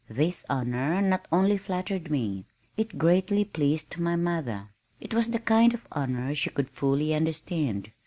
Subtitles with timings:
[0.09, 4.69] This honor not only flattered me, it greatly pleased my mother.
[4.99, 7.91] It was the kind of honor she could fully understand.